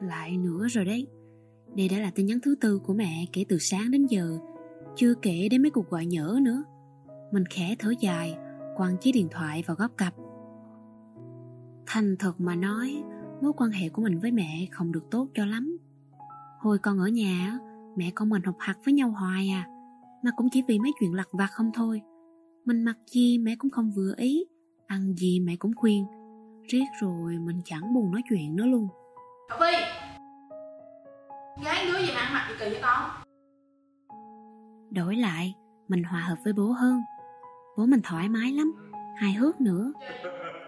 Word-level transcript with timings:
lại 0.00 0.36
nữa 0.36 0.66
rồi 0.68 0.84
đấy. 0.84 1.06
Đây 1.76 1.88
đã 1.88 1.98
là 1.98 2.10
tin 2.10 2.26
nhắn 2.26 2.38
thứ 2.42 2.54
tư 2.60 2.78
của 2.78 2.94
mẹ 2.94 3.24
kể 3.32 3.44
từ 3.48 3.58
sáng 3.58 3.90
đến 3.90 4.06
giờ, 4.06 4.38
chưa 4.96 5.14
kể 5.14 5.48
đến 5.50 5.62
mấy 5.62 5.70
cuộc 5.70 5.90
gọi 5.90 6.06
nhỡ 6.06 6.38
nữa. 6.42 6.62
Mình 7.32 7.44
khẽ 7.50 7.76
thở 7.78 7.92
dài, 8.00 8.36
quăng 8.76 8.96
chiếc 8.96 9.12
điện 9.12 9.28
thoại 9.30 9.64
vào 9.66 9.76
góc 9.76 9.96
cặp. 9.96 10.14
Thành 11.86 12.16
thật 12.18 12.40
mà 12.40 12.54
nói, 12.54 13.02
mối 13.42 13.52
quan 13.56 13.70
hệ 13.70 13.88
của 13.88 14.02
mình 14.02 14.18
với 14.18 14.30
mẹ 14.30 14.66
không 14.70 14.92
được 14.92 15.10
tốt 15.10 15.28
cho 15.34 15.46
lắm. 15.46 15.78
Hồi 16.58 16.78
còn 16.78 16.98
ở 16.98 17.08
nhà, 17.08 17.58
mẹ 17.96 18.10
con 18.14 18.28
mình 18.28 18.42
học 18.42 18.56
hạt 18.58 18.76
với 18.84 18.94
nhau 18.94 19.10
hoài 19.10 19.48
à, 19.48 19.68
mà 20.22 20.30
cũng 20.36 20.48
chỉ 20.52 20.62
vì 20.68 20.78
mấy 20.78 20.92
chuyện 21.00 21.14
lặt 21.14 21.28
vặt 21.32 21.50
không 21.52 21.70
thôi. 21.74 22.02
Mình 22.64 22.84
mặc 22.84 22.96
gì 23.06 23.38
mẹ 23.38 23.56
cũng 23.58 23.70
không 23.70 23.92
vừa 23.96 24.14
ý, 24.16 24.44
ăn 24.86 25.14
gì 25.14 25.40
mẹ 25.40 25.56
cũng 25.56 25.74
khuyên. 25.76 26.04
Riết 26.68 26.84
rồi 27.00 27.38
mình 27.38 27.60
chẳng 27.64 27.94
buồn 27.94 28.12
nói 28.12 28.22
chuyện 28.28 28.56
nữa 28.56 28.66
luôn. 28.66 28.88
Cậu 29.48 29.58
phi, 29.58 29.76
Gái 31.64 31.86
đứa 31.86 31.98
gì 31.98 32.12
mà 32.14 32.20
ăn 32.20 32.34
mặc 32.34 32.46
gì 32.48 32.54
kỳ 32.58 32.70
vậy 32.70 32.78
con 32.82 33.10
Đổi 34.90 35.16
lại, 35.16 35.54
mình 35.88 36.02
hòa 36.02 36.20
hợp 36.20 36.36
với 36.44 36.52
bố 36.52 36.72
hơn. 36.72 37.00
Bố 37.76 37.86
mình 37.86 38.00
thoải 38.04 38.28
mái 38.28 38.52
lắm, 38.52 38.72
hài 39.16 39.32
hước 39.32 39.60
nữa. 39.60 39.92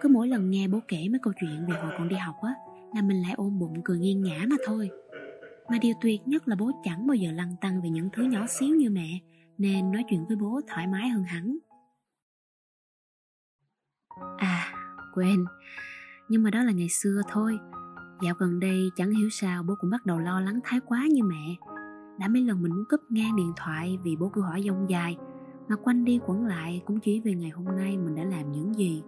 Cứ 0.01 0.09
mỗi 0.09 0.27
lần 0.27 0.49
nghe 0.49 0.67
bố 0.67 0.79
kể 0.87 1.07
mấy 1.11 1.19
câu 1.21 1.33
chuyện 1.41 1.65
về 1.69 1.79
hồi 1.81 1.91
còn 1.97 2.07
đi 2.07 2.15
học 2.15 2.35
á, 2.41 2.53
là 2.95 3.01
mình 3.01 3.21
lại 3.21 3.33
ôm 3.37 3.59
bụng 3.59 3.81
cười 3.83 3.99
nghiêng 3.99 4.21
ngã 4.21 4.45
mà 4.49 4.55
thôi. 4.65 4.89
Mà 5.69 5.77
điều 5.81 5.93
tuyệt 6.01 6.21
nhất 6.25 6.47
là 6.47 6.55
bố 6.55 6.71
chẳng 6.83 7.07
bao 7.07 7.15
giờ 7.15 7.31
lăng 7.31 7.55
tăng 7.61 7.81
về 7.81 7.89
những 7.89 8.09
thứ 8.13 8.23
nhỏ 8.23 8.45
xíu 8.47 8.75
như 8.75 8.89
mẹ, 8.89 9.19
nên 9.57 9.91
nói 9.91 10.03
chuyện 10.09 10.25
với 10.27 10.37
bố 10.37 10.61
thoải 10.67 10.87
mái 10.87 11.09
hơn 11.09 11.23
hẳn. 11.23 11.57
À, 14.37 14.73
quên, 15.13 15.45
nhưng 16.29 16.43
mà 16.43 16.49
đó 16.49 16.63
là 16.63 16.71
ngày 16.71 16.89
xưa 16.89 17.21
thôi. 17.27 17.59
Dạo 18.21 18.35
gần 18.37 18.59
đây 18.59 18.91
chẳng 18.95 19.11
hiểu 19.11 19.29
sao 19.29 19.63
bố 19.63 19.75
cũng 19.79 19.89
bắt 19.89 20.05
đầu 20.05 20.19
lo 20.19 20.39
lắng 20.39 20.59
thái 20.63 20.79
quá 20.85 21.07
như 21.11 21.23
mẹ. 21.23 21.55
Đã 22.19 22.27
mấy 22.27 22.41
lần 22.41 22.61
mình 22.61 22.71
muốn 22.71 22.85
cúp 22.89 22.99
ngang 23.09 23.35
điện 23.35 23.53
thoại 23.55 23.99
vì 24.03 24.15
bố 24.15 24.29
cứ 24.29 24.41
hỏi 24.41 24.63
dông 24.67 24.89
dài, 24.89 25.17
mà 25.67 25.75
quanh 25.75 26.05
đi 26.05 26.19
quẩn 26.25 26.45
lại 26.45 26.81
cũng 26.85 26.99
chỉ 26.99 27.21
vì 27.21 27.35
ngày 27.35 27.49
hôm 27.49 27.65
nay 27.65 27.97
mình 27.97 28.15
đã 28.15 28.23
làm 28.23 28.51
những 28.51 28.73
gì. 28.73 29.03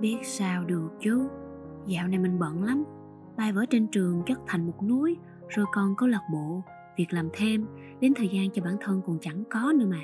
Biết 0.00 0.18
sao 0.22 0.64
được 0.64 0.88
chứ, 1.00 1.28
dạo 1.86 2.08
này 2.08 2.18
mình 2.18 2.38
bận 2.38 2.64
lắm. 2.64 2.84
Bài 3.36 3.52
vở 3.52 3.66
trên 3.70 3.86
trường 3.88 4.22
chất 4.26 4.40
thành 4.46 4.66
một 4.66 4.82
núi, 4.82 5.16
rồi 5.48 5.66
còn 5.72 5.94
có 5.96 6.06
lạc 6.06 6.22
bộ, 6.32 6.62
việc 6.98 7.12
làm 7.12 7.28
thêm, 7.32 7.66
đến 8.00 8.12
thời 8.16 8.28
gian 8.28 8.50
cho 8.50 8.62
bản 8.62 8.76
thân 8.80 9.02
còn 9.06 9.18
chẳng 9.20 9.44
có 9.50 9.72
nữa 9.72 9.86
mà. 9.90 10.00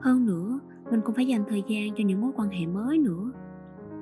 Hơn 0.00 0.26
nữa, 0.26 0.60
mình 0.90 1.00
cũng 1.04 1.14
phải 1.14 1.26
dành 1.26 1.44
thời 1.48 1.62
gian 1.68 1.94
cho 1.96 2.04
những 2.04 2.20
mối 2.20 2.30
quan 2.36 2.48
hệ 2.48 2.66
mới 2.66 2.98
nữa 2.98 3.32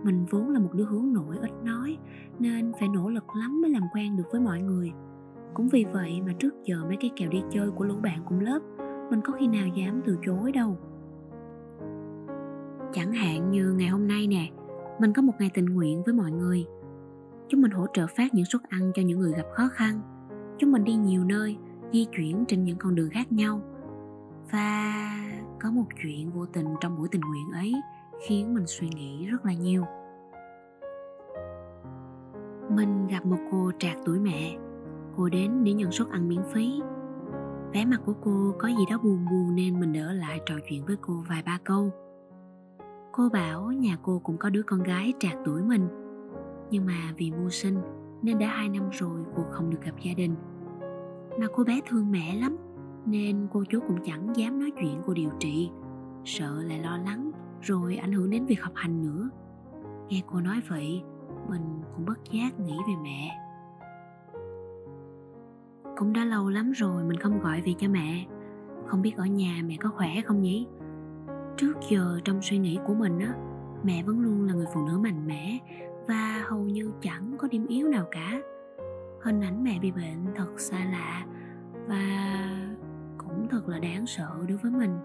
mình 0.03 0.27
vốn 0.31 0.49
là 0.49 0.59
một 0.59 0.71
đứa 0.73 0.85
hướng 0.85 1.13
nội 1.13 1.37
ít 1.41 1.51
nói, 1.65 1.99
nên 2.39 2.73
phải 2.79 2.89
nỗ 2.89 3.11
lực 3.11 3.25
lắm 3.37 3.61
mới 3.63 3.71
làm 3.71 3.83
quen 3.95 4.17
được 4.17 4.25
với 4.33 4.41
mọi 4.41 4.61
người. 4.61 4.93
Cũng 5.55 5.69
vì 5.69 5.85
vậy 5.93 6.21
mà 6.27 6.33
trước 6.39 6.55
giờ 6.65 6.85
mấy 6.87 6.97
cái 7.01 7.11
kèo 7.17 7.31
đi 7.31 7.43
chơi 7.51 7.71
của 7.71 7.85
lũ 7.85 7.95
bạn 8.03 8.19
cùng 8.25 8.41
lớp, 8.41 8.59
mình 9.11 9.21
có 9.25 9.33
khi 9.33 9.47
nào 9.47 9.67
dám 9.67 10.01
từ 10.05 10.19
chối 10.27 10.53
đâu. 10.53 10.79
Chẳng 12.93 13.13
hạn 13.13 13.51
như 13.51 13.73
ngày 13.73 13.89
hôm 13.89 14.09
nay 14.09 14.27
nè, 14.27 14.51
mình 15.01 15.13
có 15.13 15.23
một 15.23 15.33
ngày 15.39 15.51
tình 15.55 15.67
nguyện 15.67 16.03
với 16.07 16.15
mọi 16.15 16.31
người. 16.31 16.67
Chúng 17.49 17.63
mình 17.63 17.71
hỗ 17.71 17.87
trợ 17.93 18.07
phát 18.17 18.35
những 18.35 18.45
suất 18.45 18.63
ăn 18.69 18.93
cho 18.95 19.03
những 19.03 19.19
người 19.19 19.33
gặp 19.33 19.47
khó 19.55 19.69
khăn. 19.73 20.01
Chúng 20.59 20.73
mình 20.73 20.85
đi 20.85 20.95
nhiều 20.95 21.25
nơi, 21.25 21.57
di 21.93 22.07
chuyển 22.17 22.45
trên 22.49 22.65
những 22.65 22.79
con 22.79 22.95
đường 22.95 23.11
khác 23.11 23.33
nhau. 23.33 23.61
Và 24.53 24.95
có 25.61 25.71
một 25.71 25.85
chuyện 26.03 26.31
vô 26.31 26.47
tình 26.47 26.67
trong 26.81 26.99
buổi 26.99 27.09
tình 27.11 27.21
nguyện 27.21 27.51
ấy 27.53 27.75
khiến 28.21 28.55
mình 28.55 28.67
suy 28.67 28.89
nghĩ 28.89 29.27
rất 29.27 29.47
là 29.47 29.53
nhiều. 29.53 29.85
Mình 32.71 33.07
gặp 33.07 33.27
một 33.27 33.39
cô 33.51 33.71
trạc 33.79 33.97
tuổi 34.05 34.19
mẹ, 34.19 34.57
cô 35.17 35.29
đến 35.29 35.65
để 35.65 35.73
nhận 35.73 35.93
suất 35.93 36.09
ăn 36.09 36.29
miễn 36.29 36.43
phí. 36.53 36.81
Vẻ 37.73 37.85
mặt 37.85 38.01
của 38.07 38.15
cô 38.21 38.55
có 38.59 38.69
gì 38.69 38.85
đó 38.91 38.99
buồn 39.03 39.27
buồn 39.31 39.55
nên 39.55 39.81
mình 39.81 39.93
đỡ 39.93 40.13
lại 40.13 40.41
trò 40.47 40.55
chuyện 40.69 40.85
với 40.85 40.97
cô 41.01 41.25
vài 41.29 41.43
ba 41.43 41.59
câu. 41.65 41.91
Cô 43.13 43.29
bảo 43.29 43.73
nhà 43.73 43.97
cô 44.03 44.21
cũng 44.25 44.37
có 44.37 44.51
đứa 44.51 44.63
con 44.63 44.83
gái 44.83 45.13
trạc 45.19 45.35
tuổi 45.45 45.63
mình, 45.63 45.89
nhưng 46.71 46.87
mà 46.87 47.13
vì 47.17 47.31
mưu 47.31 47.51
sinh 47.51 47.79
nên 48.23 48.39
đã 48.39 48.47
hai 48.47 48.69
năm 48.69 48.89
rồi 48.93 49.21
cô 49.37 49.43
không 49.51 49.71
được 49.71 49.83
gặp 49.83 49.95
gia 50.03 50.13
đình. 50.17 50.35
Mà 51.41 51.47
cô 51.55 51.65
bé 51.65 51.81
thương 51.87 52.13
mẹ 52.13 52.37
lắm, 52.37 52.57
nên 53.07 53.49
cô 53.53 53.65
chú 53.69 53.81
cũng 53.89 53.99
chẳng 54.05 54.37
dám 54.37 54.61
nói 54.61 54.73
chuyện 54.81 55.03
cô 55.07 55.15
điều 55.15 55.31
trị, 55.39 55.71
sợ 56.25 56.63
lại 56.63 56.81
lo 56.81 56.97
lắng 56.97 57.31
rồi 57.61 57.97
ảnh 57.97 58.13
hưởng 58.13 58.31
đến 58.31 58.47
việc 58.47 58.63
học 58.63 58.73
hành 58.75 59.03
nữa. 59.03 59.31
Nghe 60.09 60.23
cô 60.27 60.41
nói 60.41 60.63
vậy, 60.69 61.03
mình 61.49 61.81
cũng 61.95 62.05
bất 62.07 62.19
giác 62.31 62.61
nghĩ 62.61 62.75
về 62.89 62.95
mẹ. 63.03 63.39
Cũng 65.97 66.13
đã 66.13 66.25
lâu 66.25 66.49
lắm 66.49 66.73
rồi 66.73 67.05
mình 67.05 67.21
không 67.21 67.41
gọi 67.41 67.61
về 67.61 67.75
cho 67.79 67.89
mẹ. 67.89 68.27
Không 68.87 69.03
biết 69.03 69.17
ở 69.17 69.27
nhà 69.27 69.63
mẹ 69.65 69.77
có 69.81 69.89
khỏe 69.89 70.21
không 70.25 70.43
nhỉ? 70.43 70.67
Trước 71.57 71.73
giờ 71.91 72.21
trong 72.25 72.43
suy 72.43 72.59
nghĩ 72.59 72.79
của 72.87 72.95
mình 72.95 73.19
á, 73.19 73.35
mẹ 73.83 74.03
vẫn 74.03 74.21
luôn 74.21 74.45
là 74.45 74.55
người 74.55 74.67
phụ 74.75 74.87
nữ 74.87 74.99
mạnh 74.99 75.27
mẽ 75.27 75.59
và 76.09 76.45
hầu 76.49 76.65
như 76.65 76.93
chẳng 77.01 77.35
có 77.39 77.49
điểm 77.49 77.67
yếu 77.67 77.89
nào 77.89 78.05
cả. 78.11 78.41
Hình 79.23 79.41
ảnh 79.41 79.65
mẹ 79.65 79.79
bị 79.83 79.93
bệnh 79.93 80.35
thật 80.35 80.61
xa 80.61 80.85
lạ 80.85 81.27
và 81.89 82.07
cũng 83.19 83.49
thật 83.51 83.69
là 83.69 83.79
đáng 83.79 84.07
sợ 84.07 84.29
đối 84.49 84.59
với 84.59 84.71
mình. 84.71 84.99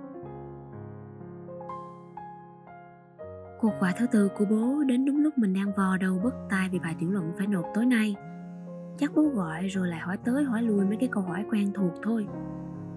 Cuộc 3.61 3.79
gọi 3.79 3.93
thứ 3.97 4.07
tư 4.07 4.29
của 4.37 4.45
bố 4.49 4.83
đến 4.83 5.05
đúng 5.05 5.23
lúc 5.23 5.37
mình 5.37 5.53
đang 5.53 5.71
vò 5.77 5.97
đầu 5.97 6.19
bứt 6.23 6.33
tai 6.49 6.69
vì 6.71 6.79
bài 6.79 6.95
tiểu 6.99 7.11
luận 7.11 7.31
phải 7.37 7.47
nộp 7.47 7.65
tối 7.73 7.85
nay. 7.85 8.15
Chắc 8.97 9.11
bố 9.15 9.21
gọi 9.21 9.67
rồi 9.67 9.87
lại 9.87 9.99
hỏi 9.99 10.17
tới 10.25 10.43
hỏi 10.43 10.61
lui 10.61 10.85
mấy 10.85 10.97
cái 10.99 11.09
câu 11.11 11.23
hỏi 11.23 11.45
quen 11.51 11.71
thuộc 11.73 11.91
thôi. 12.03 12.27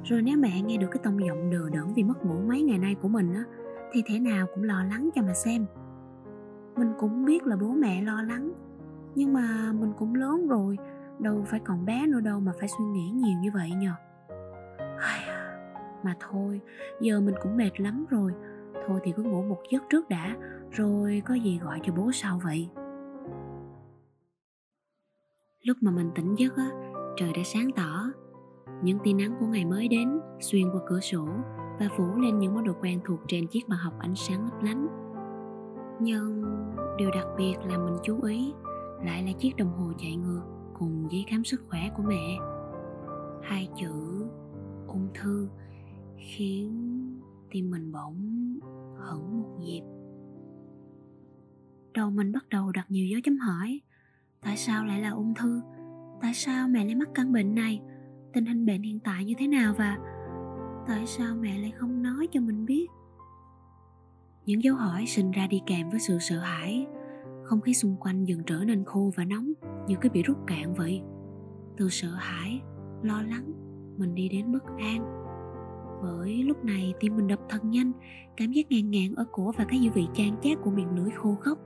Rồi 0.05 0.23
nếu 0.23 0.39
mẹ 0.39 0.63
nghe 0.63 0.77
được 0.77 0.87
cái 0.91 1.01
tông 1.03 1.27
giọng 1.27 1.51
đờ 1.51 1.71
đẫn 1.73 1.95
vì 1.95 2.03
mất 2.03 2.25
ngủ 2.25 2.41
mấy 2.49 2.63
ngày 2.63 2.79
nay 2.79 2.97
của 3.03 3.09
mình 3.09 3.35
á, 3.35 3.45
thì 3.93 4.03
thế 4.07 4.19
nào 4.19 4.47
cũng 4.55 4.65
lo 4.65 4.85
lắng 4.85 5.11
cho 5.15 5.23
mà 5.23 5.35
xem. 5.35 5.67
Mình 6.77 6.93
cũng 6.99 7.25
biết 7.25 7.47
là 7.47 7.57
bố 7.57 7.69
mẹ 7.69 8.03
lo 8.03 8.23
lắng, 8.23 8.53
nhưng 9.15 9.33
mà 9.33 9.73
mình 9.73 9.93
cũng 9.99 10.15
lớn 10.15 10.49
rồi, 10.49 10.79
đâu 11.19 11.45
phải 11.47 11.61
còn 11.61 11.85
bé 11.85 12.07
nữa 12.07 12.21
đâu 12.21 12.41
mà 12.41 12.53
phải 12.61 12.69
suy 12.69 12.85
nghĩ 12.85 13.11
nhiều 13.11 13.39
như 13.43 13.51
vậy 13.55 13.71
nhờ. 13.71 13.93
Mà 16.03 16.15
thôi, 16.21 16.61
giờ 17.01 17.21
mình 17.21 17.35
cũng 17.43 17.57
mệt 17.57 17.81
lắm 17.81 18.05
rồi, 18.11 18.33
thôi 18.87 19.01
thì 19.05 19.13
cứ 19.17 19.23
ngủ 19.23 19.43
một 19.43 19.59
giấc 19.71 19.83
trước 19.91 20.09
đã 20.09 20.37
rồi 20.75 21.23
có 21.25 21.35
gì 21.35 21.59
gọi 21.59 21.81
cho 21.83 21.93
bố 21.93 22.11
sau 22.13 22.41
vậy? 22.45 22.69
Lúc 25.63 25.77
mà 25.81 25.91
mình 25.91 26.11
tỉnh 26.15 26.35
giấc 26.35 26.57
á, 26.57 26.71
trời 27.17 27.33
đã 27.33 27.43
sáng 27.45 27.71
tỏ. 27.77 28.05
Những 28.83 28.99
tia 29.05 29.13
nắng 29.13 29.35
của 29.41 29.47
ngày 29.47 29.65
mới 29.65 29.89
đến, 29.89 30.21
xuyên 30.41 30.71
qua 30.73 30.81
cửa 30.87 31.01
sổ 31.01 31.27
và 31.81 31.89
phủ 31.97 32.17
lên 32.17 32.39
những 32.39 32.55
món 32.55 32.65
đồ 32.65 32.73
quen 32.81 33.01
thuộc 33.05 33.21
trên 33.29 33.47
chiếc 33.47 33.69
bàn 33.69 33.79
học 33.79 33.95
ánh 33.99 34.15
sáng 34.15 34.45
lấp 34.45 34.63
lánh. 34.63 34.87
Nhưng 36.01 36.43
điều 36.99 37.11
đặc 37.11 37.27
biệt 37.37 37.55
làm 37.65 37.85
mình 37.85 37.97
chú 38.03 38.23
ý 38.23 38.53
lại 39.05 39.23
là 39.23 39.33
chiếc 39.33 39.57
đồng 39.57 39.73
hồ 39.73 39.93
chạy 39.99 40.17
ngược 40.17 40.43
cùng 40.75 41.07
giấy 41.11 41.25
khám 41.29 41.45
sức 41.45 41.63
khỏe 41.69 41.81
của 41.97 42.03
mẹ. 42.03 42.39
Hai 43.43 43.69
chữ 43.81 44.27
ung 44.87 45.09
thư 45.15 45.49
khiến 46.17 46.71
tim 47.51 47.71
mình 47.71 47.93
bỗng 47.93 48.19
hững 48.97 49.43
một 49.43 49.57
nhịp 49.61 49.83
đầu 51.95 52.11
mình 52.11 52.33
bắt 52.33 52.49
đầu 52.49 52.73
đặt 52.73 52.87
nhiều 52.89 53.07
dấu 53.07 53.21
chấm 53.25 53.39
hỏi. 53.39 53.81
Tại 54.41 54.57
sao 54.57 54.85
lại 54.85 55.01
là 55.01 55.11
ung 55.11 55.35
thư? 55.35 55.61
Tại 56.23 56.35
sao 56.35 56.69
mẹ 56.69 56.85
lại 56.85 56.95
mắc 56.95 57.09
căn 57.15 57.33
bệnh 57.33 57.55
này? 57.55 57.81
Tình 58.33 58.47
hình 58.47 58.67
bệnh 58.67 58.83
hiện 58.83 59.01
tại 59.01 59.25
như 59.25 59.35
thế 59.39 59.47
nào 59.47 59.75
và 59.79 59.99
tại 60.87 61.07
sao 61.07 61.37
mẹ 61.41 61.59
lại 61.59 61.71
không 61.71 62.03
nói 62.03 62.29
cho 62.33 62.41
mình 62.41 62.65
biết? 62.65 62.87
Những 64.47 64.63
dấu 64.63 64.77
hỏi 64.77 65.07
sinh 65.07 65.31
ra 65.31 65.47
đi 65.47 65.63
kèm 65.67 65.91
với 65.91 66.01
sự 66.01 66.19
sợ 66.19 66.39
hãi. 66.39 66.87
Không 67.45 67.61
khí 67.61 67.75
xung 67.75 67.97
quanh 68.01 68.25
dần 68.25 68.43
trở 68.47 68.65
nên 68.65 68.85
khô 68.85 69.13
và 69.17 69.25
nóng, 69.25 69.53
như 69.89 69.97
cái 70.01 70.11
bị 70.11 70.23
rút 70.23 70.37
cạn 70.47 70.75
vậy. 70.75 71.03
Từ 71.77 71.89
sợ 71.89 72.15
hãi, 72.15 72.61
lo 73.03 73.23
lắng, 73.23 73.53
mình 73.97 74.15
đi 74.15 74.29
đến 74.29 74.53
bất 74.53 74.65
an. 74.79 75.25
Bởi 76.03 76.43
lúc 76.43 76.65
này 76.65 76.95
tim 77.01 77.17
mình 77.17 77.29
đập 77.29 77.41
thật 77.49 77.65
nhanh, 77.65 77.93
cảm 78.37 78.53
giác 78.53 78.67
ngàn 78.71 78.91
ngàn 78.91 79.15
ở 79.15 79.25
cổ 79.33 79.53
và 79.57 79.65
cái 79.65 79.81
dư 79.81 79.91
vị 79.91 80.07
chan 80.15 80.37
chát 80.43 80.59
của 80.63 80.71
miệng 80.71 80.97
lưỡi 80.97 81.11
khô 81.11 81.35
khốc 81.35 81.59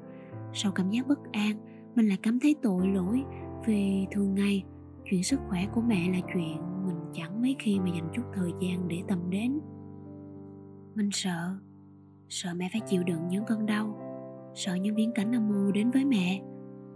sau 0.53 0.73
cảm 0.73 0.91
giác 0.91 1.07
bất 1.07 1.19
an, 1.33 1.57
mình 1.95 2.09
lại 2.09 2.19
cảm 2.23 2.41
thấy 2.41 2.57
tội 2.63 2.89
lỗi 2.89 3.25
vì 3.67 4.07
thường 4.11 4.35
ngày. 4.35 4.65
Chuyện 5.11 5.23
sức 5.23 5.41
khỏe 5.49 5.67
của 5.75 5.81
mẹ 5.81 6.09
là 6.13 6.21
chuyện 6.35 6.57
mình 6.87 6.97
chẳng 7.13 7.43
mấy 7.43 7.57
khi 7.59 7.79
mà 7.79 7.89
dành 7.89 8.09
chút 8.15 8.23
thời 8.35 8.51
gian 8.61 8.89
để 8.89 9.03
tâm 9.09 9.31
đến. 9.31 9.61
Mình 10.95 11.11
sợ 11.13 11.57
sợ 12.29 12.51
mẹ 12.57 12.69
phải 12.73 12.81
chịu 12.81 13.03
đựng 13.03 13.29
những 13.29 13.45
cơn 13.45 13.67
đau, 13.67 13.99
sợ 14.55 14.75
những 14.75 14.95
biến 14.95 15.13
cảnh 15.15 15.33
âm 15.33 15.49
mưu 15.49 15.73
đến 15.73 15.91
với 15.91 16.05
mẹ, 16.05 16.43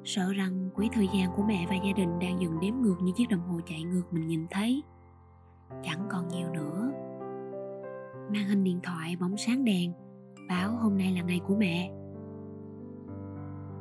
sợ 0.05 0.33
rằng 0.33 0.71
quỹ 0.75 0.89
thời 0.93 1.09
gian 1.15 1.33
của 1.37 1.43
mẹ 1.43 1.67
và 1.69 1.75
gia 1.75 1.93
đình 1.97 2.19
đang 2.19 2.41
dần 2.41 2.61
đếm 2.61 2.75
ngược 2.75 2.97
như 3.03 3.13
chiếc 3.17 3.29
đồng 3.29 3.41
hồ 3.41 3.61
chạy 3.67 3.83
ngược 3.83 4.13
mình 4.13 4.27
nhìn 4.27 4.47
thấy. 4.51 4.83
Chẳng 5.83 6.07
còn 6.11 6.29
nhiều 6.29 6.51
nữa. 6.51 6.93
Màn 8.33 8.49
hình 8.49 8.65
điện 8.65 8.81
thoại 8.83 9.17
bóng 9.21 9.37
sáng 9.37 9.65
đèn 9.65 9.93
báo 10.49 10.77
hôm 10.77 10.99
nay 10.99 11.13
là 11.13 11.23
ngày 11.23 11.41
của 11.47 11.57
mẹ 11.57 11.91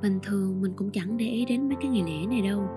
bình 0.02 0.20
thường 0.24 0.62
mình 0.62 0.74
cũng 0.76 0.92
chẳng 0.92 1.18
để 1.18 1.26
ý 1.26 1.46
đến 1.46 1.68
mấy 1.68 1.78
cái 1.82 1.92
ngày 1.92 2.04
lễ 2.04 2.26
này 2.26 2.42
đâu. 2.42 2.70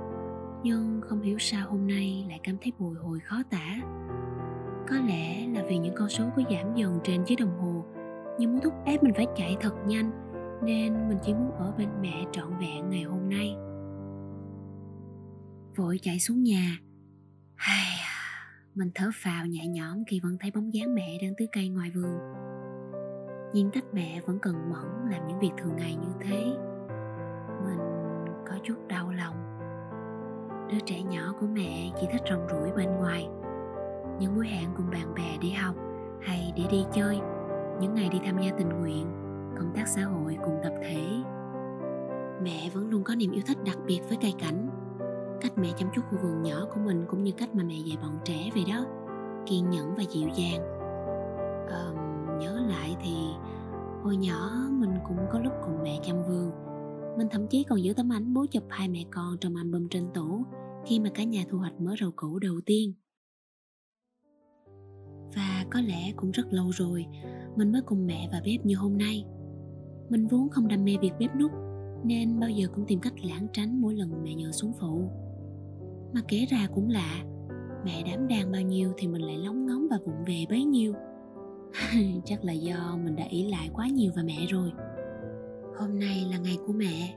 Nhưng 0.62 1.00
không 1.08 1.20
hiểu 1.20 1.38
sao 1.38 1.70
hôm 1.70 1.86
nay 1.86 2.26
lại 2.28 2.40
cảm 2.42 2.56
thấy 2.62 2.72
bồi 2.78 2.94
hồi 2.94 3.20
khó 3.20 3.42
tả. 3.50 3.80
Có 4.88 4.96
lẽ 5.08 5.46
là 5.46 5.64
vì 5.68 5.78
những 5.78 5.94
con 5.96 6.08
số 6.08 6.24
cứ 6.36 6.42
giảm 6.50 6.74
dần 6.74 6.98
trên 7.04 7.24
chiếc 7.24 7.36
đồng 7.36 7.58
hồ 7.58 7.84
nhưng 8.38 8.52
muốn 8.52 8.60
thúc 8.60 8.74
ép 8.84 9.02
mình 9.02 9.14
phải 9.14 9.26
chạy 9.36 9.56
thật 9.60 9.74
nhanh, 9.86 10.10
nên 10.64 11.08
mình 11.08 11.18
chỉ 11.22 11.34
muốn 11.34 11.50
ở 11.50 11.72
bên 11.78 11.88
mẹ 12.00 12.24
trọn 12.32 12.58
vẹn 12.60 12.90
ngày 12.90 13.02
hôm 13.02 13.28
nay. 13.28 13.56
Vội 15.76 15.98
chạy 16.02 16.20
xuống 16.20 16.42
nhà. 16.42 16.78
Hay 17.54 17.86
mình 18.74 18.90
thở 18.94 19.10
phào 19.14 19.46
nhẹ 19.46 19.66
nhõm 19.66 20.04
khi 20.06 20.20
vẫn 20.22 20.36
thấy 20.40 20.50
bóng 20.50 20.74
dáng 20.74 20.94
mẹ 20.94 21.18
đang 21.22 21.34
tưới 21.38 21.48
cây 21.52 21.68
ngoài 21.68 21.90
vườn. 21.90 22.18
Nhìn 23.54 23.70
cách 23.70 23.84
mẹ 23.92 24.20
vẫn 24.26 24.38
cần 24.42 24.54
mẫn 24.70 25.10
làm 25.10 25.26
những 25.28 25.38
việc 25.38 25.50
thường 25.58 25.76
ngày 25.76 25.96
như 25.96 26.12
thế 26.20 26.56
mình 27.64 27.78
có 28.48 28.54
chút 28.62 28.74
đau 28.88 29.10
lòng. 29.10 29.34
Đứa 30.72 30.78
trẻ 30.86 31.02
nhỏ 31.02 31.34
của 31.40 31.46
mẹ 31.46 31.90
chỉ 32.00 32.06
thích 32.12 32.22
rong 32.30 32.46
ruổi 32.50 32.72
bên 32.76 32.96
ngoài. 32.96 33.28
Những 34.18 34.34
buổi 34.36 34.46
hẹn 34.46 34.68
cùng 34.76 34.90
bạn 34.90 35.14
bè 35.14 35.38
đi 35.40 35.50
học 35.50 35.74
hay 36.20 36.52
để 36.56 36.64
đi 36.70 36.84
chơi 36.92 37.20
những 37.80 37.94
ngày 37.94 38.08
đi 38.08 38.20
tham 38.24 38.38
gia 38.38 38.52
tình 38.58 38.68
nguyện 38.68 39.06
công 39.58 39.72
tác 39.74 39.88
xã 39.88 40.02
hội 40.02 40.38
cùng 40.44 40.58
tập 40.62 40.72
thể. 40.82 41.06
Mẹ 42.42 42.70
vẫn 42.74 42.90
luôn 42.90 43.04
có 43.04 43.14
niềm 43.14 43.30
yêu 43.32 43.42
thích 43.46 43.58
đặc 43.66 43.78
biệt 43.86 44.00
với 44.08 44.18
cây 44.22 44.34
cảnh. 44.38 44.68
Cách 45.40 45.52
mẹ 45.56 45.68
chăm 45.76 45.88
chút 45.94 46.02
khu 46.10 46.18
vườn 46.18 46.42
nhỏ 46.42 46.66
của 46.74 46.80
mình 46.80 47.04
cũng 47.08 47.22
như 47.22 47.32
cách 47.32 47.54
mà 47.54 47.62
mẹ 47.64 47.74
dạy 47.74 47.98
bọn 48.02 48.18
trẻ 48.24 48.50
vậy 48.54 48.64
đó 48.68 48.84
kiên 49.46 49.70
nhẫn 49.70 49.94
và 49.94 50.02
dịu 50.02 50.28
dàng. 50.34 50.60
À, 51.68 51.84
nhớ 52.38 52.60
lại 52.68 52.96
thì 53.02 53.14
hồi 54.02 54.16
nhỏ 54.16 54.50
mình 54.70 54.98
cũng 55.08 55.26
có 55.32 55.38
lúc 55.38 55.52
cùng 55.64 55.82
mẹ 55.82 55.98
chăm 56.02 56.22
vườn 56.22 56.50
mình 57.16 57.26
thậm 57.30 57.46
chí 57.50 57.64
còn 57.64 57.82
giữ 57.82 57.92
tấm 57.92 58.12
ảnh 58.12 58.34
bố 58.34 58.46
chụp 58.46 58.64
hai 58.68 58.88
mẹ 58.88 59.04
con 59.10 59.36
trong 59.40 59.56
album 59.56 59.88
trên 59.90 60.04
tủ 60.14 60.42
khi 60.86 61.00
mà 61.00 61.10
cả 61.14 61.24
nhà 61.24 61.44
thu 61.50 61.58
hoạch 61.58 61.80
mớ 61.80 61.94
rau 62.00 62.12
củ 62.16 62.38
đầu 62.38 62.60
tiên. 62.66 62.92
Và 65.36 65.64
có 65.70 65.80
lẽ 65.80 66.12
cũng 66.16 66.30
rất 66.30 66.52
lâu 66.52 66.70
rồi, 66.70 67.06
mình 67.56 67.72
mới 67.72 67.82
cùng 67.86 68.06
mẹ 68.06 68.28
vào 68.32 68.40
bếp 68.44 68.66
như 68.66 68.76
hôm 68.76 68.98
nay. 68.98 69.24
Mình 70.08 70.26
vốn 70.26 70.48
không 70.48 70.68
đam 70.68 70.84
mê 70.84 70.96
việc 71.00 71.12
bếp 71.18 71.36
nút 71.36 71.50
nên 72.04 72.40
bao 72.40 72.50
giờ 72.50 72.68
cũng 72.74 72.84
tìm 72.88 73.00
cách 73.00 73.14
lãng 73.24 73.46
tránh 73.52 73.80
mỗi 73.80 73.94
lần 73.94 74.22
mẹ 74.24 74.34
nhờ 74.34 74.52
xuống 74.52 74.72
phụ. 74.80 75.10
Mà 76.14 76.20
kể 76.28 76.46
ra 76.50 76.68
cũng 76.74 76.88
lạ 76.88 77.24
mẹ 77.84 78.02
đám 78.06 78.28
đang 78.28 78.52
bao 78.52 78.62
nhiêu 78.62 78.92
thì 78.96 79.08
mình 79.08 79.22
lại 79.22 79.38
lóng 79.38 79.66
ngóng 79.66 79.86
và 79.90 79.98
vụng 80.06 80.24
về 80.26 80.44
bấy 80.48 80.64
nhiêu. 80.64 80.94
Chắc 82.24 82.44
là 82.44 82.52
do 82.52 82.98
mình 83.04 83.16
đã 83.16 83.24
ý 83.24 83.50
lại 83.50 83.70
quá 83.72 83.86
nhiều 83.86 84.12
vào 84.16 84.24
mẹ 84.24 84.46
rồi 84.48 84.72
hôm 85.78 85.98
nay 85.98 86.26
là 86.30 86.38
ngày 86.38 86.58
của 86.66 86.72
mẹ. 86.72 87.14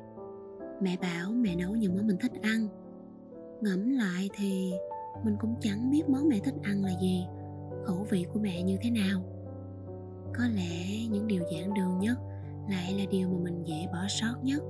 Mẹ 0.81 0.97
bảo 1.01 1.31
mẹ 1.31 1.55
nấu 1.55 1.75
những 1.75 1.95
món 1.95 2.07
mình 2.07 2.17
thích 2.21 2.31
ăn. 2.41 2.67
Ngẫm 3.61 3.89
lại 3.89 4.29
thì 4.37 4.71
mình 5.25 5.35
cũng 5.39 5.55
chẳng 5.61 5.91
biết 5.91 6.09
món 6.09 6.29
mẹ 6.29 6.39
thích 6.43 6.55
ăn 6.63 6.83
là 6.83 6.91
gì, 7.01 7.25
khẩu 7.85 8.05
vị 8.09 8.25
của 8.33 8.39
mẹ 8.39 8.61
như 8.61 8.77
thế 8.81 8.91
nào. 8.91 9.21
Có 10.37 10.43
lẽ 10.55 11.05
những 11.11 11.27
điều 11.27 11.43
giản 11.51 11.73
đơn 11.73 11.99
nhất 11.99 12.17
lại 12.69 12.93
là 12.93 13.05
điều 13.11 13.29
mà 13.29 13.37
mình 13.43 13.63
dễ 13.63 13.87
bỏ 13.93 13.99
sót 14.09 14.35
nhất. 14.43 14.63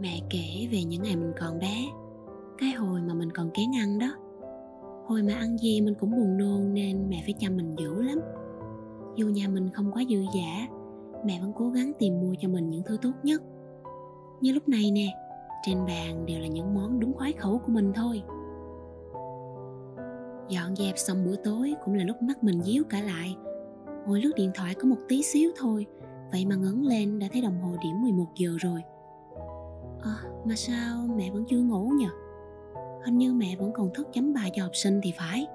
Mẹ 0.00 0.20
kể 0.30 0.68
về 0.72 0.84
những 0.84 1.02
ngày 1.02 1.16
mình 1.16 1.32
còn 1.40 1.58
bé, 1.58 1.86
cái 2.58 2.70
hồi 2.70 3.00
mà 3.00 3.14
mình 3.14 3.32
còn 3.32 3.50
kén 3.54 3.66
ăn 3.80 3.98
đó. 3.98 4.14
Hồi 5.06 5.22
mà 5.22 5.34
ăn 5.34 5.58
gì 5.58 5.80
mình 5.80 5.94
cũng 6.00 6.10
buồn 6.10 6.36
nôn 6.36 6.74
nên 6.74 7.08
mẹ 7.08 7.22
phải 7.24 7.34
chăm 7.38 7.56
mình 7.56 7.74
dữ 7.78 8.02
lắm. 8.02 8.20
Dù 9.16 9.28
nhà 9.28 9.48
mình 9.48 9.70
không 9.70 9.92
quá 9.92 10.02
dư 10.08 10.18
giả 10.34 10.68
mẹ 11.26 11.40
vẫn 11.40 11.52
cố 11.56 11.70
gắng 11.70 11.92
tìm 11.98 12.20
mua 12.20 12.34
cho 12.40 12.48
mình 12.48 12.70
những 12.70 12.82
thứ 12.86 12.96
tốt 13.02 13.12
nhất. 13.22 13.42
Như 14.40 14.52
lúc 14.52 14.68
này 14.68 14.90
nè 14.90 15.06
trên 15.66 15.78
bàn 15.86 16.26
đều 16.26 16.40
là 16.40 16.46
những 16.46 16.74
món 16.74 17.00
đúng 17.00 17.12
khoái 17.14 17.32
khẩu 17.32 17.58
của 17.58 17.72
mình 17.72 17.92
thôi. 17.94 18.22
Dọn 20.48 20.76
dẹp 20.76 20.98
xong 20.98 21.24
bữa 21.24 21.36
tối 21.36 21.74
cũng 21.84 21.94
là 21.94 22.04
lúc 22.04 22.22
mắt 22.22 22.44
mình 22.44 22.62
díu 22.62 22.84
cả 22.90 23.00
lại. 23.00 23.36
Ngồi 24.06 24.20
lướt 24.20 24.32
điện 24.36 24.50
thoại 24.54 24.74
có 24.74 24.88
một 24.88 24.98
tí 25.08 25.22
xíu 25.22 25.50
thôi 25.56 25.86
vậy 26.32 26.46
mà 26.46 26.56
ngấn 26.56 26.82
lên 26.82 27.18
đã 27.18 27.26
thấy 27.32 27.42
đồng 27.42 27.60
hồ 27.60 27.76
điểm 27.82 28.02
11 28.02 28.26
giờ 28.36 28.56
rồi. 28.58 28.80
À, 30.02 30.16
mà 30.44 30.54
sao 30.56 31.06
mẹ 31.16 31.30
vẫn 31.30 31.44
chưa 31.48 31.60
ngủ 31.60 31.88
nhỉ 31.98 32.08
hình 33.06 33.18
như 33.18 33.34
mẹ 33.34 33.56
vẫn 33.56 33.72
còn 33.72 33.90
thức 33.94 34.08
chấm 34.12 34.34
bài 34.34 34.50
cho 34.54 34.62
học 34.62 34.76
sinh 34.76 35.00
thì 35.02 35.12
phải. 35.18 35.46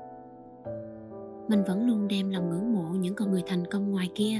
Mình 1.47 1.63
vẫn 1.67 1.87
luôn 1.87 2.07
đem 2.07 2.29
lòng 2.29 2.49
ngưỡng 2.49 2.73
mộ 2.73 2.83
những 2.99 3.15
con 3.15 3.31
người 3.31 3.43
thành 3.47 3.63
công 3.71 3.91
ngoài 3.91 4.09
kia 4.15 4.39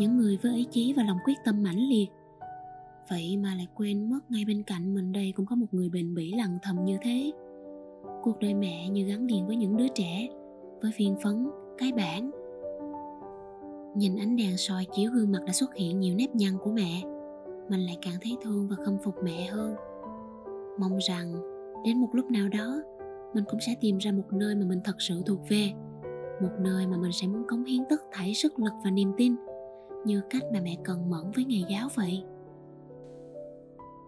những 0.00 0.16
người 0.16 0.38
với 0.42 0.54
ý 0.54 0.66
chí 0.70 0.94
và 0.96 1.02
lòng 1.02 1.18
quyết 1.24 1.34
tâm 1.44 1.62
mãnh 1.62 1.88
liệt. 1.88 2.06
Vậy 3.10 3.36
mà 3.36 3.54
lại 3.54 3.66
quên 3.74 4.10
mất 4.10 4.30
ngay 4.30 4.44
bên 4.46 4.62
cạnh 4.62 4.94
mình 4.94 5.12
đây 5.12 5.32
cũng 5.36 5.46
có 5.46 5.56
một 5.56 5.66
người 5.72 5.88
bền 5.88 6.14
bỉ 6.14 6.32
lặng 6.32 6.58
thầm 6.62 6.84
như 6.84 6.98
thế. 7.02 7.32
Cuộc 8.22 8.38
đời 8.40 8.54
mẹ 8.54 8.88
như 8.88 9.06
gắn 9.06 9.26
liền 9.26 9.46
với 9.46 9.56
những 9.56 9.76
đứa 9.76 9.88
trẻ, 9.88 10.28
với 10.82 10.90
viên 10.96 11.16
phấn, 11.22 11.50
cái 11.78 11.92
bản. 11.92 12.30
Nhìn 13.96 14.16
ánh 14.16 14.36
đèn 14.36 14.56
soi 14.56 14.86
chiếu 14.96 15.10
gương 15.10 15.32
mặt 15.32 15.38
đã 15.46 15.52
xuất 15.52 15.74
hiện 15.74 16.00
nhiều 16.00 16.14
nếp 16.14 16.34
nhăn 16.34 16.52
của 16.62 16.70
mẹ, 16.70 17.02
mình 17.70 17.80
lại 17.80 17.98
càng 18.02 18.14
thấy 18.20 18.36
thương 18.42 18.68
và 18.68 18.76
khâm 18.84 18.98
phục 19.04 19.14
mẹ 19.24 19.46
hơn. 19.46 19.74
Mong 20.80 20.98
rằng 21.08 21.32
đến 21.84 22.00
một 22.00 22.08
lúc 22.12 22.30
nào 22.30 22.48
đó, 22.48 22.82
mình 23.34 23.44
cũng 23.50 23.60
sẽ 23.60 23.74
tìm 23.80 23.98
ra 23.98 24.12
một 24.12 24.32
nơi 24.32 24.54
mà 24.54 24.66
mình 24.68 24.80
thật 24.84 24.96
sự 24.98 25.22
thuộc 25.26 25.40
về, 25.48 25.72
một 26.42 26.52
nơi 26.60 26.86
mà 26.86 26.96
mình 26.96 27.12
sẽ 27.12 27.26
muốn 27.26 27.46
cống 27.48 27.64
hiến 27.64 27.82
tất 27.90 28.02
thảy 28.12 28.34
sức 28.34 28.58
lực 28.58 28.72
và 28.84 28.90
niềm 28.90 29.12
tin 29.16 29.34
như 30.06 30.22
cách 30.30 30.42
mà 30.52 30.60
mẹ 30.60 30.76
cần 30.84 31.10
mẫn 31.10 31.30
với 31.34 31.44
ngày 31.44 31.64
giáo 31.70 31.88
vậy. 31.94 32.22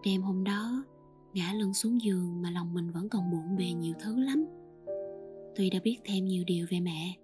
Đêm 0.05 0.21
hôm 0.21 0.43
đó, 0.43 0.85
ngã 1.33 1.53
lưng 1.53 1.73
xuống 1.73 2.01
giường 2.01 2.41
mà 2.41 2.51
lòng 2.51 2.73
mình 2.73 2.91
vẫn 2.91 3.09
còn 3.09 3.31
bộn 3.31 3.57
bề 3.57 3.71
nhiều 3.71 3.93
thứ 3.99 4.19
lắm. 4.19 4.45
Tuy 5.55 5.69
đã 5.69 5.79
biết 5.83 5.97
thêm 6.03 6.25
nhiều 6.25 6.43
điều 6.47 6.65
về 6.69 6.79
mẹ, 6.79 7.17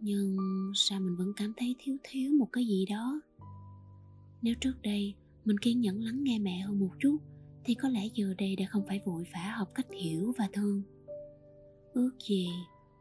nhưng 0.00 0.36
sao 0.74 1.00
mình 1.00 1.16
vẫn 1.16 1.32
cảm 1.36 1.52
thấy 1.56 1.76
thiếu 1.78 1.96
thiếu 2.02 2.32
một 2.32 2.48
cái 2.52 2.66
gì 2.66 2.86
đó? 2.90 3.20
Nếu 4.42 4.54
trước 4.60 4.82
đây 4.82 5.14
mình 5.44 5.58
kiên 5.58 5.80
nhẫn 5.80 6.02
lắng 6.02 6.24
nghe 6.24 6.38
mẹ 6.38 6.58
hơn 6.58 6.80
một 6.80 6.90
chút, 6.98 7.18
thì 7.64 7.74
có 7.74 7.88
lẽ 7.88 8.08
giờ 8.14 8.34
đây 8.38 8.56
đã 8.56 8.66
không 8.68 8.86
phải 8.88 9.00
vội 9.04 9.24
vã 9.34 9.54
học 9.56 9.68
cách 9.74 9.86
hiểu 9.92 10.32
và 10.38 10.48
thương. 10.52 10.82
Ước 11.92 12.10
gì 12.28 12.48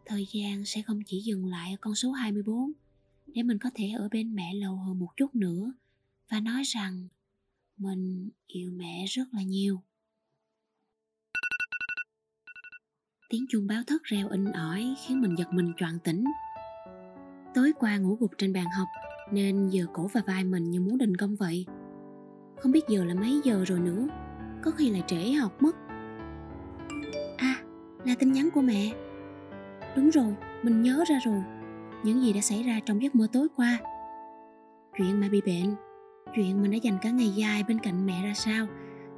thời 0.05 0.27
gian 0.33 0.65
sẽ 0.65 0.81
không 0.81 0.99
chỉ 1.05 1.21
dừng 1.21 1.45
lại 1.45 1.71
ở 1.71 1.77
con 1.81 1.95
số 1.95 2.11
24 2.11 2.71
để 3.35 3.43
mình 3.43 3.57
có 3.57 3.69
thể 3.75 3.89
ở 3.97 4.09
bên 4.11 4.35
mẹ 4.35 4.53
lâu 4.53 4.75
hơn 4.75 4.99
một 4.99 5.09
chút 5.17 5.35
nữa 5.35 5.73
và 6.31 6.39
nói 6.39 6.63
rằng 6.63 7.07
mình 7.77 8.29
yêu 8.47 8.71
mẹ 8.71 9.05
rất 9.07 9.23
là 9.31 9.41
nhiều. 9.41 9.81
Tiếng 13.29 13.45
chuông 13.49 13.67
báo 13.67 13.83
thức 13.87 14.03
reo 14.03 14.29
in 14.29 14.45
ỏi 14.45 14.95
khiến 15.05 15.21
mình 15.21 15.35
giật 15.37 15.53
mình 15.53 15.73
choàng 15.77 15.99
tỉnh. 15.99 16.23
Tối 17.53 17.73
qua 17.79 17.97
ngủ 17.97 18.15
gục 18.19 18.31
trên 18.37 18.53
bàn 18.53 18.65
học 18.77 18.87
nên 19.31 19.69
giờ 19.69 19.85
cổ 19.93 20.07
và 20.13 20.21
vai 20.27 20.43
mình 20.43 20.71
như 20.71 20.81
muốn 20.81 20.97
đình 20.97 21.17
công 21.17 21.35
vậy. 21.35 21.65
Không 22.57 22.71
biết 22.71 22.85
giờ 22.89 23.03
là 23.03 23.13
mấy 23.13 23.41
giờ 23.43 23.63
rồi 23.67 23.79
nữa, 23.79 24.07
Có 24.63 24.71
khi 24.71 24.89
là 24.89 24.99
trễ 25.07 25.31
học 25.31 25.61
mất 25.61 25.75
À 27.37 27.55
là 28.05 28.15
tin 28.19 28.31
nhắn 28.31 28.49
của 28.53 28.61
mẹ 28.61 28.93
Đúng 29.95 30.09
rồi, 30.09 30.35
Mình 30.63 30.81
nhớ 30.81 31.03
ra 31.07 31.19
rồi 31.25 31.43
những 32.03 32.21
gì 32.21 32.33
đã 32.33 32.41
xảy 32.41 32.63
ra 32.63 32.79
trong 32.85 33.01
giấc 33.01 33.15
mơ 33.15 33.27
tối 33.33 33.47
qua. 33.55 33.79
Chuyện 34.97 35.19
mà 35.19 35.29
bị 35.29 35.41
bệnh, 35.41 35.75
Chuyện 36.35 36.61
mình 36.61 36.71
đã 36.71 36.77
dành 36.77 36.97
cả 37.01 37.09
ngày 37.09 37.29
dài 37.29 37.63
bên 37.67 37.79
cạnh 37.79 38.05
mẹ 38.05 38.23
ra 38.23 38.33
sao 38.33 38.67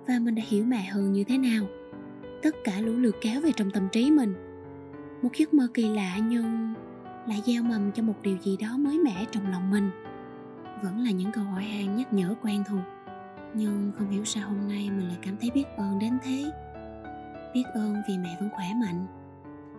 Và 0.08 0.20
mình 0.20 0.36
đã 0.36 0.44
hiểu 0.48 0.66
mẹ 0.66 0.82
hơn 0.82 1.14
như 1.14 1.24
thế 1.24 1.38
nào. 1.38 1.66
Tất 2.44 2.56
cả 2.64 2.80
lũ 2.80 2.94
lượt 2.94 3.16
kéo 3.22 3.42
về 3.42 3.52
trong 3.56 3.72
tâm 3.72 3.88
trí 3.92 4.12
mình. 4.12 4.34
Một 5.22 5.30
giấc 5.34 5.54
mơ 5.54 5.68
kỳ 5.74 5.90
lạ 5.90 6.18
nhưng 6.18 6.74
lại 7.28 7.42
gieo 7.46 7.64
mầm 7.64 7.92
cho 7.92 8.04
một 8.04 8.14
điều 8.22 8.38
gì 8.38 8.58
đó 8.58 8.78
mới 8.78 9.00
mẻ 9.00 9.26
trong 9.32 9.52
lòng 9.52 9.72
mình. 9.72 9.90
Vẫn 10.84 11.00
là 11.00 11.12
những 11.12 11.32
câu 11.32 11.44
hỏi 11.44 11.64
han 11.64 11.96
nhắc 11.96 12.14
nhở 12.14 12.36
quen 12.42 12.64
thuộc, 12.70 12.84
nhưng 13.54 13.92
không 13.98 14.10
hiểu 14.10 14.26
sao 14.26 14.50
hôm 14.50 14.68
nay 14.68 14.90
mình 14.90 15.08
lại 15.08 15.18
cảm 15.22 15.38
thấy 15.42 15.52
biết 15.54 15.66
ơn 15.78 16.00
đến 16.00 16.18
thế. 16.24 16.52
Biết 17.54 17.64
ơn 17.74 18.02
vì 18.08 18.18
mẹ 18.18 18.38
vẫn 18.40 18.50
khỏe 18.50 18.66
mạnh, 18.82 19.08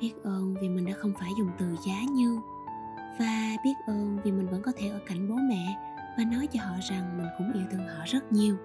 biết 0.01 0.13
ơn 0.25 0.55
vì 0.63 0.69
mình 0.69 0.87
đã 0.87 0.93
không 0.97 1.13
phải 1.21 1.31
dùng 1.39 1.51
từ 1.59 1.67
giá 1.87 2.03
như 2.15 2.41
và 3.19 3.57
biết 3.65 3.75
ơn 3.87 4.19
vì 4.25 4.33
mình 4.33 4.49
vẫn 4.49 4.63
có 4.63 4.73
thể 4.77 4.89
ở 4.89 5.01
cạnh 5.07 5.29
bố 5.29 5.35
mẹ 5.35 5.77
và 6.19 6.25
nói 6.25 6.47
cho 6.47 6.61
họ 6.65 6.75
rằng 6.81 7.19
mình 7.19 7.27
cũng 7.39 7.53
yêu 7.53 7.65
thương 7.71 7.89
họ 7.89 8.05
rất 8.07 8.33
nhiều. 8.33 8.57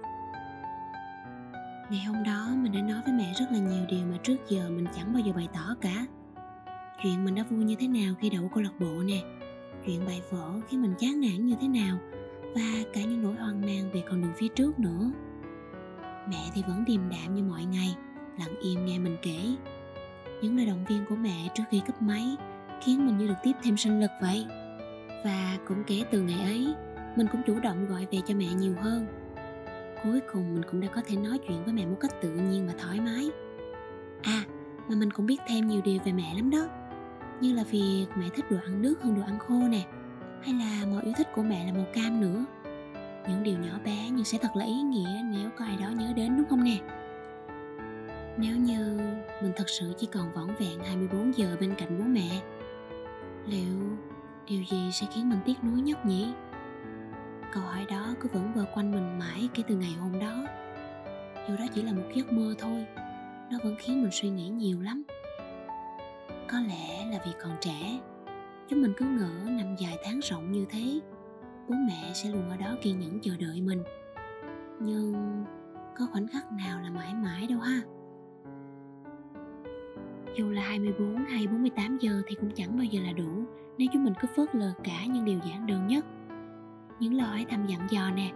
Ngày 1.89 2.03
hôm 2.03 2.23
đó, 2.23 2.49
mình 2.57 2.71
đã 2.71 2.81
nói 2.81 3.01
với 3.05 3.13
mẹ 3.13 3.33
rất 3.33 3.45
là 3.51 3.59
nhiều 3.59 3.85
điều 3.89 4.05
mà 4.11 4.17
trước 4.23 4.37
giờ 4.49 4.69
mình 4.69 4.87
chẳng 4.95 5.13
bao 5.13 5.21
giờ 5.25 5.33
bày 5.35 5.47
tỏ 5.53 5.75
cả. 5.81 6.05
Chuyện 7.03 7.25
mình 7.25 7.35
đã 7.35 7.43
vui 7.49 7.63
như 7.63 7.75
thế 7.79 7.87
nào 7.87 8.13
khi 8.19 8.29
đậu 8.29 8.49
câu 8.53 8.63
lạc 8.63 8.79
bộ 8.79 9.03
nè? 9.03 9.21
Chuyện 9.85 10.05
bài 10.05 10.21
vở 10.29 10.51
khi 10.67 10.77
mình 10.77 10.93
chán 10.99 11.21
nản 11.21 11.45
như 11.45 11.55
thế 11.61 11.67
nào? 11.67 11.97
Và 12.55 12.83
cả 12.93 13.01
những 13.01 13.23
nỗi 13.23 13.35
hoang 13.35 13.61
mang 13.61 13.91
về 13.93 14.03
con 14.09 14.21
đường 14.21 14.33
phía 14.37 14.47
trước 14.47 14.79
nữa. 14.79 15.11
Mẹ 16.29 16.49
thì 16.53 16.63
vẫn 16.67 16.85
điềm 16.85 17.09
đạm 17.09 17.35
như 17.35 17.43
mọi 17.43 17.65
ngày, 17.65 17.95
lặng 18.39 18.59
im 18.61 18.85
nghe 18.85 18.99
mình 18.99 19.17
kể. 19.21 19.39
Những 20.41 20.57
lời 20.57 20.65
động 20.65 20.85
viên 20.89 21.05
của 21.09 21.15
mẹ 21.15 21.49
trước 21.53 21.63
khi 21.69 21.81
cấp 21.87 22.01
máy 22.01 22.37
khiến 22.81 23.05
mình 23.05 23.17
như 23.17 23.27
được 23.27 23.33
tiếp 23.43 23.51
thêm 23.63 23.77
sinh 23.77 24.01
lực 24.01 24.11
vậy. 24.21 24.45
Và 25.25 25.57
cũng 25.67 25.83
kể 25.87 26.03
từ 26.11 26.21
ngày 26.21 26.39
ấy, 26.39 26.73
mình 27.15 27.27
cũng 27.31 27.41
chủ 27.45 27.59
động 27.59 27.85
gọi 27.85 28.07
về 28.11 28.19
cho 28.27 28.35
mẹ 28.35 28.45
nhiều 28.45 28.73
hơn. 28.81 29.07
Cuối 30.03 30.19
cùng 30.33 30.53
mình 30.53 30.63
cũng 30.71 30.81
đã 30.81 30.87
có 30.87 31.01
thể 31.07 31.15
nói 31.15 31.37
chuyện 31.47 31.63
với 31.63 31.73
mẹ 31.73 31.85
một 31.85 31.97
cách 31.99 32.21
tự 32.21 32.29
nhiên 32.29 32.67
và 32.67 32.73
thoải 32.77 32.99
mái. 32.99 33.29
À 34.21 34.43
mà 34.89 34.95
mình 34.95 35.11
cũng 35.11 35.25
biết 35.25 35.41
thêm 35.47 35.67
nhiều 35.67 35.81
điều 35.85 35.99
về 36.05 36.11
mẹ 36.11 36.33
lắm 36.35 36.49
đó. 36.49 36.67
Như 37.41 37.53
là 37.53 37.63
việc 37.63 38.05
mẹ 38.15 38.25
thích 38.35 38.51
đồ 38.51 38.57
ăn 38.65 38.81
nước 38.81 39.03
hơn 39.03 39.15
đồ 39.15 39.21
ăn 39.21 39.39
khô 39.39 39.59
nè, 39.69 39.85
hay 40.41 40.53
là 40.53 40.85
màu 40.91 41.01
yêu 41.03 41.13
thích 41.17 41.27
của 41.35 41.43
mẹ 41.43 41.65
là 41.65 41.73
màu 41.73 41.85
cam 41.93 42.21
nữa. 42.21 42.45
Những 43.29 43.43
điều 43.43 43.59
nhỏ 43.59 43.79
bé 43.85 44.09
nhưng 44.11 44.25
sẽ 44.25 44.37
thật 44.37 44.55
là 44.55 44.65
ý 44.65 44.81
nghĩa 44.81 45.21
nếu 45.31 45.49
có 45.57 45.65
ai 45.65 45.77
đó 45.77 45.89
nhớ 45.89 46.13
đến, 46.15 46.37
đúng 46.37 46.45
không 46.49 46.63
nè? 46.63 46.77
Nếu 48.37 48.57
như 48.57 48.99
mình 49.41 49.51
thật 49.55 49.69
sự 49.69 49.93
chỉ 49.97 50.07
còn 50.13 50.33
vỏn 50.33 50.47
vẹn 50.59 50.79
24 50.79 51.37
giờ 51.37 51.57
bên 51.59 51.75
cạnh 51.77 51.99
bố 51.99 52.05
mẹ 52.05 52.41
liệu 53.47 53.97
điều 54.47 54.63
gì 54.63 54.91
sẽ 54.91 55.07
khiến 55.13 55.29
mình 55.29 55.39
tiếc 55.45 55.63
nuối 55.63 55.81
nhất 55.81 56.05
nhỉ? 56.05 56.33
Câu 57.53 57.63
hỏi 57.63 57.85
đó 57.89 58.13
cứ 58.21 58.29
vẫn 58.33 58.53
vờ 58.55 58.65
quanh 58.73 58.91
mình 58.91 59.19
mãi 59.19 59.49
kể 59.53 59.63
từ 59.67 59.75
ngày 59.75 59.93
hôm 59.99 60.19
đó. 60.19 60.45
Dù 61.49 61.55
đó 61.57 61.65
chỉ 61.73 61.81
là 61.81 61.93
một 61.93 62.09
giấc 62.15 62.33
mơ 62.33 62.55
thôi, 62.59 62.85
nó 63.51 63.57
vẫn 63.63 63.75
khiến 63.79 64.01
mình 64.01 64.11
suy 64.11 64.29
nghĩ 64.29 64.49
nhiều 64.49 64.81
lắm. 64.81 65.03
Có 66.51 66.59
lẽ 66.59 67.05
là 67.11 67.19
vì 67.25 67.31
còn 67.41 67.51
trẻ, 67.61 67.99
chúng 68.67 68.81
mình 68.81 68.93
cứ 68.97 69.05
ngỡ 69.05 69.49
năm 69.49 69.75
dài 69.75 69.97
tháng 70.03 70.19
rộng 70.19 70.51
như 70.51 70.65
thế, 70.69 70.99
bố 71.69 71.75
mẹ 71.87 72.11
sẽ 72.13 72.29
luôn 72.29 72.49
ở 72.49 72.57
đó 72.57 72.75
kiên 72.81 72.99
nhẫn 72.99 73.19
chờ 73.19 73.31
đợi 73.39 73.61
mình. 73.61 73.83
Nhưng 74.79 75.45
có 75.97 76.07
khoảnh 76.11 76.27
khắc 76.27 76.51
nào 76.51 76.81
là 76.81 76.89
mãi 76.89 77.13
mãi 77.13 77.47
đâu 77.47 77.59
ha? 77.59 77.81
Dù 80.37 80.49
là 80.49 80.61
24 80.61 81.15
hay 81.25 81.47
48 81.47 81.97
giờ 81.97 82.21
thì 82.27 82.35
cũng 82.35 82.51
chẳng 82.55 82.77
bao 82.77 82.83
giờ 82.83 83.01
là 83.01 83.13
đủ. 83.13 83.43
Nếu 83.77 83.87
chúng 83.93 84.03
mình 84.03 84.13
cứ 84.19 84.27
phớt 84.35 84.55
lờ 84.55 84.73
cả 84.83 85.05
những 85.05 85.25
điều 85.25 85.39
giản 85.45 85.65
đơn 85.67 85.87
nhất. 85.87 86.05
Những 86.99 87.13
lời 87.13 87.27
hỏi 87.27 87.45
thăm 87.49 87.65
dặn 87.67 87.87
dò 87.89 88.11
nè, 88.15 88.31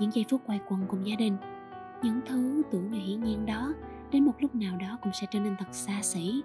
những 0.00 0.10
giây 0.10 0.24
phút 0.30 0.42
quay 0.46 0.60
quần 0.68 0.80
cùng 0.88 1.06
gia 1.06 1.16
đình, 1.16 1.36
những 2.02 2.20
thứ 2.26 2.62
tưởng 2.70 2.90
như 2.90 2.98
hiển 2.98 3.24
nhiên 3.24 3.46
đó, 3.46 3.74
đến 4.12 4.24
một 4.24 4.32
lúc 4.40 4.54
nào 4.54 4.76
đó 4.76 4.98
cũng 5.02 5.12
sẽ 5.12 5.26
trở 5.30 5.40
nên 5.40 5.56
thật 5.58 5.68
xa 5.72 6.02
xỉ. 6.02 6.42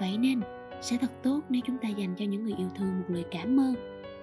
Vậy 0.00 0.18
nên, 0.18 0.40
sẽ 0.80 0.96
thật 0.96 1.10
tốt 1.22 1.40
nếu 1.48 1.62
chúng 1.66 1.78
ta 1.78 1.88
dành 1.88 2.14
cho 2.16 2.24
những 2.24 2.44
người 2.44 2.54
yêu 2.58 2.68
thương 2.74 2.98
một 2.98 3.04
lời 3.08 3.24
cảm 3.30 3.60
ơn, 3.60 3.74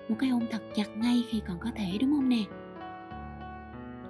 một 0.10 0.16
cái 0.20 0.30
ôm 0.30 0.42
thật 0.52 0.62
chặt 0.76 0.98
ngay 0.98 1.24
khi 1.30 1.42
còn 1.48 1.60
có 1.60 1.70
thể, 1.76 1.98
đúng 2.02 2.12
không 2.12 2.30
nè? 2.30 2.44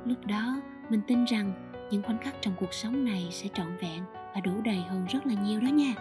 Lúc 0.06 0.26
đó, 0.26 0.62
mình 0.90 1.02
tin 1.08 1.26
rằng 1.26 1.52
những 1.92 2.04
khoảnh 2.04 2.18
khắc 2.18 2.36
trong 2.42 2.54
cuộc 2.60 2.74
sống 2.74 3.06
này 3.06 3.28
sẽ 3.32 3.50
trọn 3.54 3.68
vẹn 3.82 4.04
và 4.38 4.42
đủ 4.44 4.62
đầy 4.66 4.86
hơn 4.90 5.06
rất 5.06 5.20
là 5.26 5.34
nhiều 5.44 5.60
đó 5.60 5.68
nha. 5.74 5.94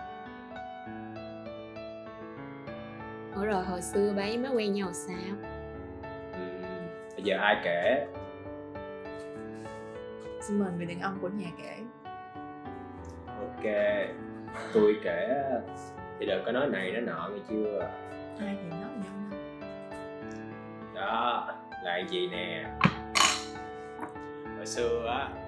Ủa 3.34 3.44
rồi 3.44 3.64
hồi 3.64 3.82
xưa 3.82 4.12
với 4.16 4.38
má 4.38 4.48
quen 4.48 4.72
nhau 4.72 4.92
sao? 4.92 5.36
Ừ, 6.32 6.38
bây 7.14 7.22
giờ 7.24 7.38
ai 7.40 7.56
kể? 7.64 8.06
Xin 10.40 10.58
mời 10.58 10.68
người 10.76 10.86
đàn 10.86 11.00
ông 11.00 11.18
của 11.20 11.28
nhà 11.28 11.48
kể. 11.58 11.76
Ok 13.26 13.64
tôi 14.74 14.96
kể 15.02 15.42
thì 16.18 16.26
đừng 16.26 16.42
có 16.46 16.52
nói 16.52 16.66
này 16.66 16.92
nói 16.92 17.02
nọ 17.02 17.30
nghe 17.32 17.40
chưa? 17.48 17.80
Ai 18.38 18.56
thì 18.62 18.68
nói 18.70 18.80
nhau 18.80 19.40
đó 20.94 21.54
là 21.82 21.98
gì 22.08 22.28
nè? 22.28 22.64
Hồi 24.56 24.66
xưa 24.66 25.06
á 25.08 25.45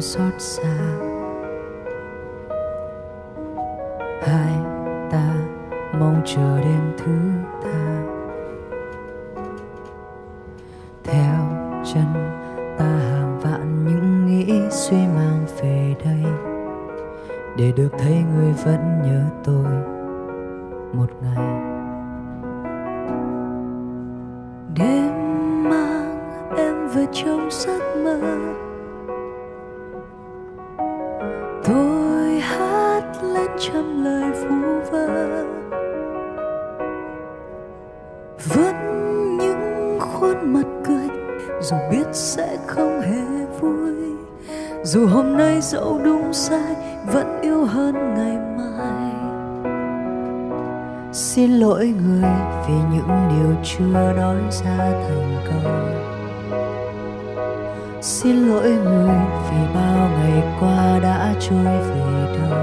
xót 0.00 0.32
xa. 0.38 0.76
Hai 4.22 4.52
ta 5.10 5.34
mong 5.92 6.22
chờ 6.24 6.60
đêm 6.60 6.92
thứ 6.98 7.12
tha 7.62 8.02
theo 11.04 11.40
chân 11.94 12.38
ta 12.78 12.84
hàng 12.84 13.38
vạn 13.42 13.84
những 13.84 14.26
nghĩ 14.26 14.62
suy 14.70 14.96
mang 14.96 15.46
về 15.60 15.94
đây. 16.04 16.24
Để 17.56 17.72
được 17.76 17.90
thấy 17.98 18.22
người 18.34 18.52
vẫn 18.52 19.02
nhớ 19.02 19.24
tôi 19.44 19.66
một 20.92 21.10
ngày. 21.22 21.67
Khuôn 40.20 40.52
mặt 40.52 40.66
cười, 40.86 41.08
dù 41.60 41.76
biết 41.90 42.06
sẽ 42.12 42.58
không 42.66 43.00
hề 43.00 43.46
vui. 43.60 43.88
Dù 44.82 45.06
hôm 45.06 45.36
nay 45.36 45.60
dẫu 45.60 46.00
đúng 46.04 46.32
sai, 46.32 46.74
vẫn 47.06 47.40
yêu 47.42 47.64
hơn 47.64 47.94
ngày 48.14 48.38
mai. 48.56 49.12
Xin 51.12 51.50
lỗi 51.50 51.94
người 52.06 52.30
vì 52.68 52.74
những 52.92 53.28
điều 53.28 53.54
chưa 53.64 54.12
nói 54.16 54.36
ra 54.50 54.78
thành 54.78 55.36
câu. 55.44 55.72
Xin 58.00 58.36
lỗi 58.36 58.70
người 58.84 59.16
vì 59.50 59.74
bao 59.74 60.08
ngày 60.08 60.42
qua 60.60 60.98
đã 61.02 61.34
trôi 61.40 61.64
về 61.64 62.36
đâu. 62.38 62.58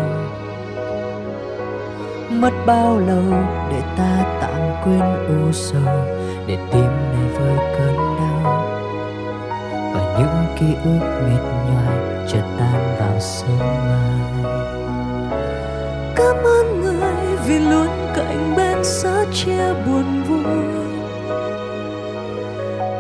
Mất 2.29 2.51
bao 2.65 2.99
lâu 2.99 3.43
để 3.71 3.81
ta 3.97 4.44
tạm 4.55 4.83
quên 4.83 5.01
u 5.27 5.51
sầu 5.51 6.05
để 6.47 6.57
tim 6.71 6.85
này 6.85 7.27
vơi 7.39 7.57
cơn 7.77 7.95
đau. 7.95 8.71
Và 9.93 10.17
những 10.19 10.45
ký 10.59 10.65
ức 10.83 10.99
mệt 11.25 11.43
nhoài 11.67 12.27
chợt 12.27 12.43
tan 12.59 12.95
vào 12.99 13.19
sương 13.19 13.59
mai. 13.59 14.43
Cảm 16.15 16.35
ơn 16.35 16.81
người 16.81 17.37
vì 17.47 17.59
luôn 17.59 17.87
cạnh 18.15 18.53
bên 18.57 18.83
sớt 18.83 19.25
chia 19.33 19.73
buồn 19.85 20.23
vui. 20.23 20.63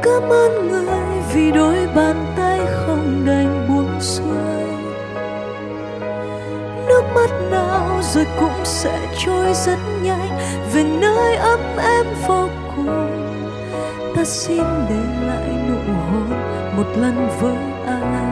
Cảm 0.03 0.29
ơn 0.29 0.67
người 0.69 1.21
vì 1.33 1.51
đôi 1.51 1.87
bàn 1.95 2.25
tay 2.37 2.59
không 2.65 3.25
đành 3.25 3.65
buông 3.69 4.01
xuôi. 4.01 4.65
Nước 6.87 7.03
mắt 7.15 7.29
nào 7.51 7.84
rồi 8.01 8.25
cũng 8.39 8.65
sẽ 8.65 8.99
trôi 9.25 9.53
rất 9.53 9.77
nhanh. 10.03 10.37
Về 10.73 10.83
nơi 10.83 11.35
ấm 11.35 11.59
em 11.77 12.05
vô 12.27 12.49
cùng, 12.75 12.87
ta 14.15 14.23
xin 14.25 14.63
để 14.89 15.27
lại 15.27 15.49
nụ 15.69 15.93
hôn 15.93 16.29
một 16.77 16.87
lần 16.95 17.27
với 17.41 17.55
ai. 17.85 18.24